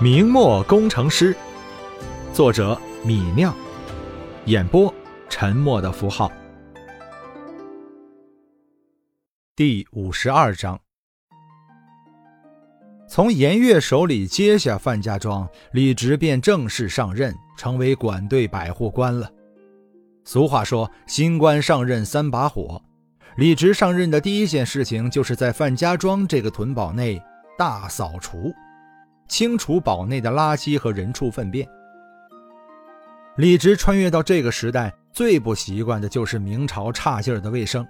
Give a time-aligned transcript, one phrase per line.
[0.00, 1.36] 明末工程师，
[2.32, 3.52] 作者米酿，
[4.44, 4.94] 演播
[5.28, 6.30] 沉默的符号。
[9.56, 10.78] 第五十二章，
[13.08, 19.28] 从严月手里接下范家庄，李直便正式上任，成为管队百户官了。
[20.24, 22.80] 俗话说：“新官上任三把火。”
[23.36, 27.20] 李直上任的第一件事情，就是在范家庄这个屯堡内
[27.58, 28.54] 大扫除。
[29.28, 31.68] 清除堡内的垃圾和人畜粪便。
[33.36, 37.86] 李直穿越到这个时代，最不习惯的就是明朝差劲儿的卫生。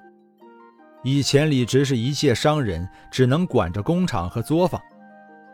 [1.05, 4.79] 以前李直是一介商人，只能管着工厂和作坊，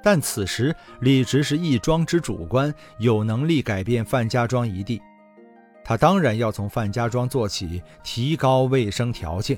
[0.02, 5.00] 但此时李直是一庄之主官，有能力改变范家庄一地。
[5.84, 9.56] 他当然要从范家庄做起，提高卫生条件。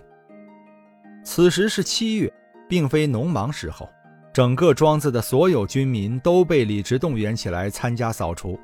[1.25, 2.31] 此时是七月，
[2.69, 3.89] 并非农忙时候。
[4.37, 8.61] 整个庄子的所有军民都被李直动员起来参加扫除。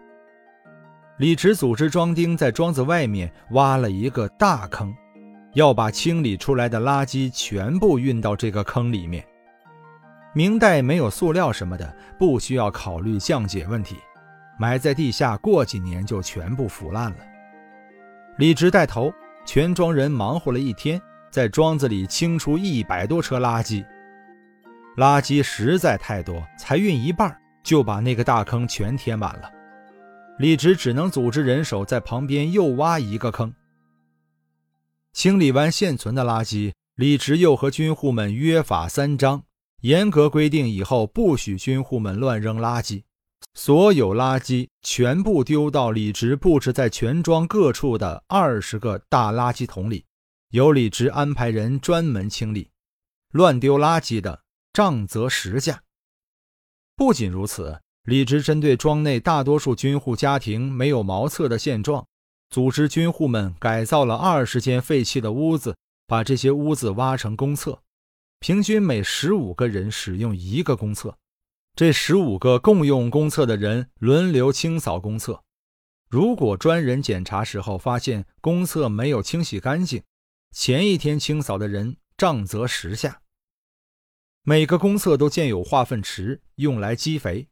[1.16, 4.94] 李直组织庄丁在庄子外面挖了一个大坑，
[5.54, 9.24] 要把清理出来的垃圾全部运到这个坑里面。
[10.34, 13.96] 明代没有塑料什么的，不需要考虑降解问题，
[14.58, 17.16] 埋在地下，过几年就全部腐烂了。
[18.36, 19.10] 李直带头，
[19.46, 23.82] 全庄人忙活了一天，在庄子里清出一百多车垃圾。
[24.96, 29.50] 垃圾实在太多，才运一半就把那个大坑全填满了。
[30.38, 33.54] 李直只能组织人手在旁边又挖一个坑。
[35.14, 39.42] 清理完现存的垃圾，李直又和军户们约法三章，
[39.80, 43.02] 严格规定以后不许军户们乱扔垃圾，
[43.54, 50.04] 所有垃圾全部丢到李直布置在全庄各处的二十个大垃圾桶里，
[50.50, 52.70] 由李直安排人专门清理。
[53.30, 54.40] 乱丢垃圾的。
[54.72, 55.82] 杖责十下。
[56.96, 62.06] 不仅如此，李直针对庄内大多数军户家庭没有茅厕的现状，
[62.50, 67.80] 组织军户们改造了二十间废弃的屋子，把这些屋子挖成公厕，
[68.40, 71.16] 平均每十五个人使用一个公厕。
[71.74, 75.42] 这十五个共用公厕的人轮流清扫公厕。
[76.10, 80.02] 如果专人检查时候发现公厕没有清洗干净，
[80.54, 83.21] 前一天清扫的人杖责十下。
[84.44, 87.46] 每个公厕都建有化粪池，用来积肥。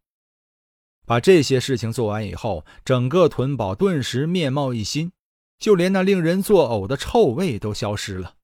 [1.06, 5.12] 把这些事情做完以后，整个屯堡顿时面貌一新，
[5.58, 8.34] 就连那令人作呕的臭味都消失了。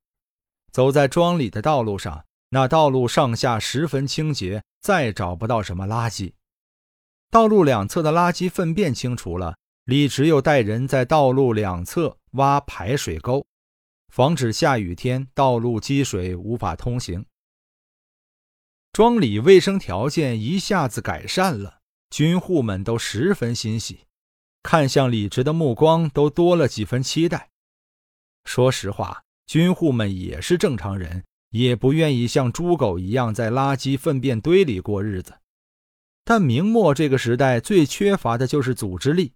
[0.71, 6.33] 走在庄里的道路上，那道路上下十分清洁，再找不到什么垃圾。
[7.31, 9.57] 道路两侧的垃圾粪便清除了，
[9.87, 13.45] 李直又带人在道路两侧挖排水沟，
[14.09, 17.27] 防止下雨天道路积水无法通行。
[18.97, 24.07] 庄里卫生条件一下子改善了，军户们都十分欣喜，
[24.63, 27.51] 看向李直的目光都多了几分期待。
[28.47, 35.35] 说实话，军户们也是正常人，也不愿意像猪狗一样在垃圾粪便堆里过日子。
[36.25, 39.35] 但明末这个时代最缺乏的就是组织力，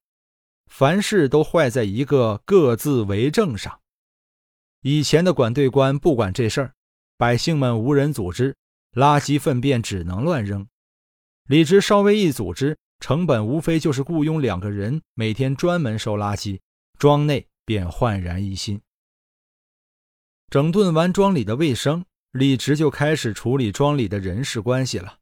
[0.71, 3.79] 凡事都坏在一个各自为政上。
[4.81, 6.73] 以前的管队官不管这事儿，
[7.19, 8.57] 百姓们无人组织。
[8.93, 10.67] 垃圾粪便只能乱扔，
[11.47, 16.61] 李直稍微一组织，成本无非就是雇佣两个人，每天专门收垃圾，
[16.99, 18.81] 庄内便焕然一新。
[20.49, 25.19] 整顿完庄里的卫生，李直就开始处理庄里的人事关系了。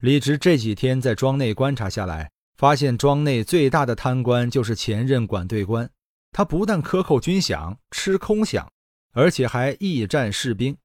[0.00, 5.90] 李直这几天在庄内观察下来，发现庄内最大的贪官就是前任管队官，
[6.32, 8.68] 他不但克扣军饷、吃空饷，
[9.12, 10.76] 而且还驿站士兵。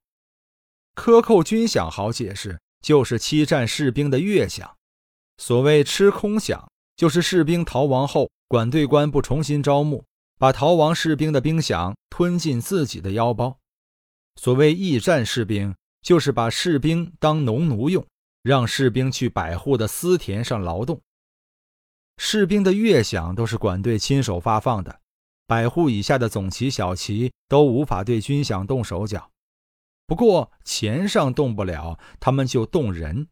[0.96, 4.70] 克扣军饷好解释，就是欺占士兵的月饷。
[5.38, 10.06] 所谓吃空饷，就是士兵逃亡后，管队官不重新招募，
[10.38, 13.58] 把逃亡士兵的兵饷吞进自己的腰包。
[14.36, 18.06] 所谓驿站士兵，就是把士兵当农奴用，
[18.44, 21.02] 让士兵去百户的私田上劳动。
[22.18, 25.00] 士兵的月饷都是管队亲手发放的，
[25.48, 29.32] 百户以下的总旗、小旗都无法对军饷动手脚。
[30.14, 33.30] 不过钱上动不了，他们就动人。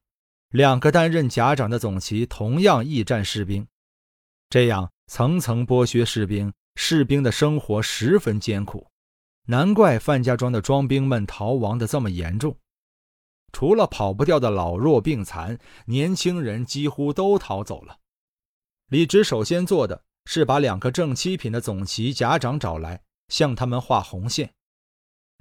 [0.50, 3.68] 两个担任甲长的总旗同样驿站士兵，
[4.50, 8.88] 这样层层剥削士兵，士兵的生活十分艰苦。
[9.46, 12.58] 难怪范家庄的庄兵们逃亡的这么严重。
[13.52, 17.96] 除了跑不掉的老弱病残，年轻人几乎都逃走了。
[18.88, 24.52] 李直首先做的是把两个正七品的总旗甲长找来，向他们画红线。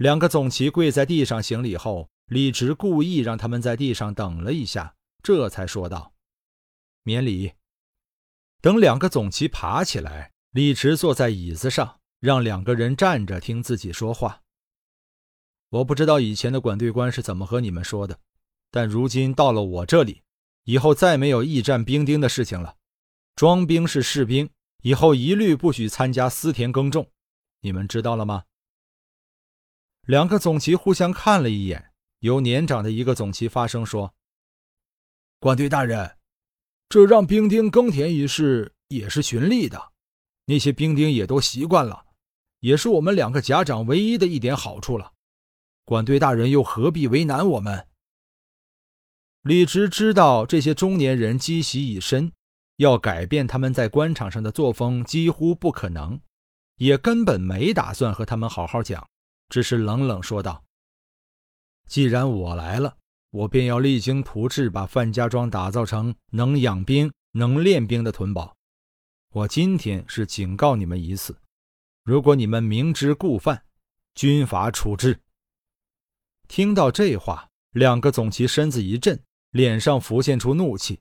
[0.00, 6.14] 两个总旗跪在地上行礼后，李直故意让他们在地上等了一下，这才说道
[7.04, 7.52] ：“免礼。
[8.62, 14.40] 等两个总旗爬起来，李直坐在椅子上，让两个人站着听自己说话。
[15.68, 18.18] 我不知道以前的管队官是怎么和你们说的，
[18.70, 20.22] 但如今到了我这里，
[20.64, 22.74] 以后再没有驿站兵丁的事情了。
[23.36, 24.48] 装兵是士兵，
[24.80, 27.06] 以后一律不许参加私田耕种，
[27.60, 28.44] 你们知道了吗？
[30.06, 34.14] 两个总旗互相看了一眼，由年长的一个总旗发声说
[35.38, 36.16] ：“管队大人，
[36.88, 39.92] 这让兵丁耕田一事也是循例的，
[40.46, 42.06] 那些兵丁也都习惯了，
[42.60, 45.12] 也是我们两个甲长唯一的一点好处了。”
[45.84, 47.88] 管队大人又何必为难我们？
[49.42, 52.32] 李直知道这些中年人积习已深，
[52.76, 56.20] 要改变他们在官场上的作风几乎不可能，
[56.76, 59.08] 也根本没打算和他们好好讲，
[59.50, 60.64] 只是冷冷说道
[61.86, 62.96] ：“既然我来了，
[63.30, 68.56] 我便要励精图治，把范家庄打造成能养兵、能练兵的屯堡。
[69.32, 71.36] 我今天是警告你们一次，
[72.04, 73.64] 如果你们明知故犯，
[74.14, 75.20] 军法处置。”
[76.48, 81.00] 听到这话，两个总旗身子一震，脸上浮现出怒气。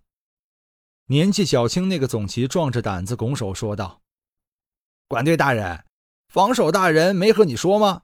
[1.05, 4.01] 年纪小轻那个总旗壮着胆子拱手说道
[5.07, 5.85] ：“管队大人，
[6.27, 8.03] 防守大人没和你说吗？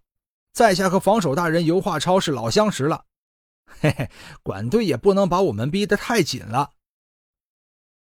[0.55, 3.05] 在下和防守大人尤化超是老相识了。
[3.67, 4.09] 嘿嘿，
[4.41, 6.71] 管队也不能把我们逼得太紧了。”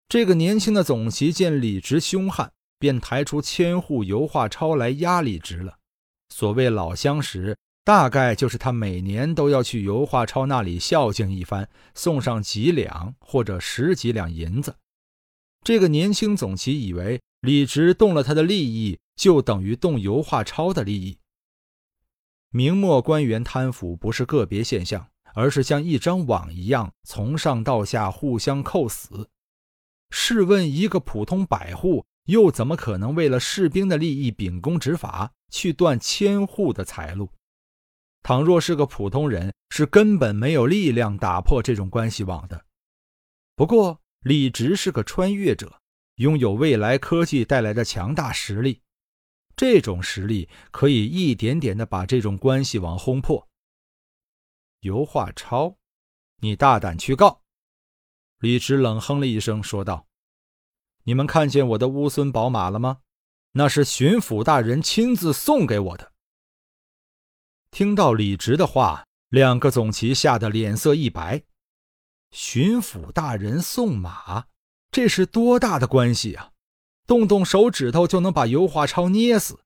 [0.10, 5.78] 这个年轻的总旗见李直凶悍，便抬出千户尤化超来压李直了。
[6.30, 7.58] 所谓老相识。
[7.86, 14.76] 大概就是他每年都要去尤化超那里孝敬一番，送上几两或者十几两银子。
[15.64, 21.16] 这个年轻总旗以为李直动了他的利益，就等于动尤化超的利益。
[22.56, 29.30] 明末官员贪腐不是个别现象，而是像一张网一样，从上到下互相扣死。
[30.10, 37.30] 试问一个普通百户，又怎么可能为了士兵的利益秉公执法，去断千户的财路？
[38.24, 42.64] 倘若是个普通人，是根本没有力量打破这种关系网的。
[43.58, 45.82] 不过李直是个穿越者，
[46.16, 48.80] 拥有未来科技带来的强大实力，
[49.56, 53.48] 这种实力可以一点点的把这种关系网轰破。
[54.82, 55.78] 尤化超，
[56.40, 57.42] 你大胆去告！
[58.40, 60.08] 李直冷哼了一声，说道
[61.06, 63.00] ：“你们看见我的乌孙宝马了吗？
[63.54, 66.12] 那是巡抚大人亲自送给我的。”
[67.72, 71.44] 听到李直的话，两个总旗吓得脸色一白。
[72.32, 74.48] 巡抚大人送马，
[74.92, 76.52] 这是多大的关系啊！
[77.08, 79.60] 动动手指头就能把尤化超捏死。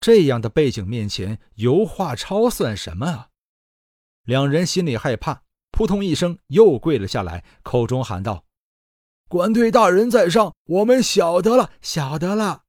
[0.00, 3.28] 这样的背景面前，尤化超算什么啊？
[4.24, 8.44] 两人心里害怕，扑通一声又跪了下来，口中喊道
[9.28, 12.64] ：“管队大人在上，我们晓得了，晓得了。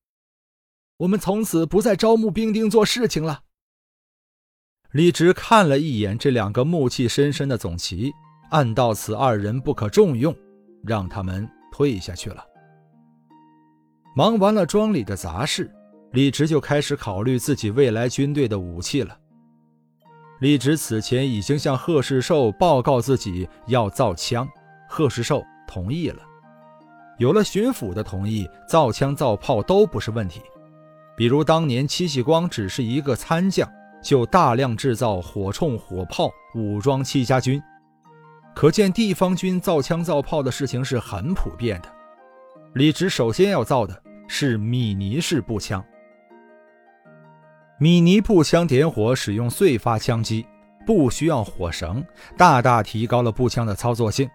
[0.97, 3.43] 我们从此不再招募兵丁做事情了。”
[4.91, 8.11] 李直看了一眼这两个暮气深深的总旗，
[8.49, 10.35] 暗道此二人不可重用，
[10.83, 12.48] 让他们退下去了。
[14.15, 15.71] 忙完了庄里的杂事，
[16.11, 19.17] 李直就开始考虑自己未来军队的武器了。
[20.41, 24.47] 李直此前已经向贺世寿报告自己要造枪，
[24.87, 26.19] 贺世寿同意了。
[27.17, 30.41] 有了巡抚的同意，造枪造炮都不是问题。
[31.17, 33.69] 比如当年戚继光只是一个参将。
[34.01, 37.61] 就大量制造火铳、火炮，武装戚家军，
[38.55, 41.89] 可见地方军造枪造炮的事情是很普遍的。
[42.73, 45.83] 李直首先要造的是米尼式步枪。
[47.79, 50.45] 米尼步枪点火使用碎发枪机，
[50.85, 52.03] 不需要火绳，
[52.37, 54.29] 大大提高了步枪的操作性。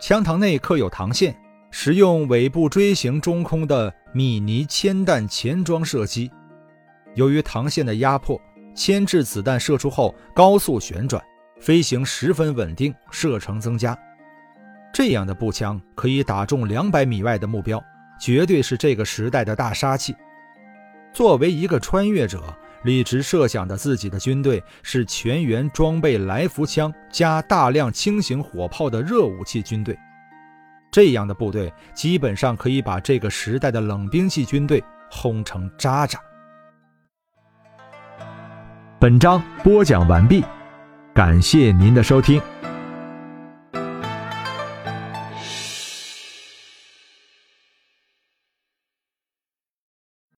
[0.00, 1.36] 枪膛内刻有膛线，
[1.70, 6.28] 使用尾部锥形中空的米尼铅弹前装射击，
[7.14, 8.40] 由于膛线的压迫。
[8.72, 11.22] 铅制子弹射出后高速旋转，
[11.60, 13.98] 飞行十分稳定，射程增加。
[15.02, 17.82] 这样的步枪可以打中两百米外的目标，
[18.20, 20.14] 绝对是这个时代的大杀器。
[21.10, 22.54] 作为一个穿越者，
[22.84, 29.98] 李直设想的自己的军队是全员装备来福枪加大量轻型火炮的热武器军队。
[30.90, 36.20] 这样的部队基本上可以把这个时代的冷兵器军队轰成渣渣。
[38.98, 40.44] 本章播讲完毕，
[41.14, 42.38] 感谢您的收听。